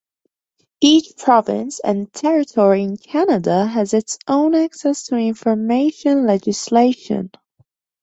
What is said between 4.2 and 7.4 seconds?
own access to information legislation.